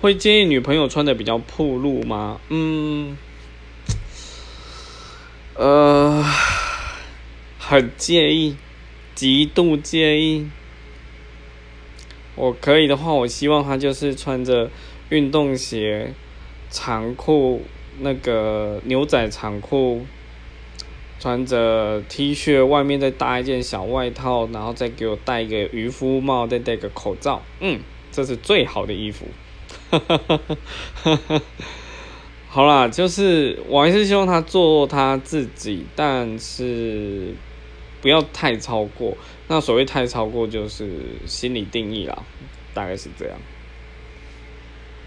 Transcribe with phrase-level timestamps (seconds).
[0.00, 2.40] 会建议女朋友穿的比较暴露吗？
[2.48, 3.18] 嗯，
[5.56, 6.24] 呃，
[7.58, 8.56] 很介意，
[9.14, 10.48] 极度介意。
[12.34, 14.70] 我可以的话，我希望她就是穿着
[15.10, 16.14] 运动鞋、
[16.70, 17.62] 长裤，
[17.98, 20.06] 那个牛仔长裤，
[21.18, 27.42] 穿着 T 恤，外面再搭一件小外套，然后再给我戴一个渔夫帽，再戴个口罩。
[27.60, 27.80] 嗯，
[28.10, 29.26] 这是最好的衣服。
[29.90, 30.40] 哈哈哈
[31.02, 31.42] 哈哈
[32.48, 37.34] 好啦，就是我还是希望他做他自己，但是
[38.00, 39.16] 不要太超过。
[39.48, 40.88] 那所谓太超过，就是
[41.26, 42.22] 心理定义啦，
[42.72, 43.36] 大概是这样。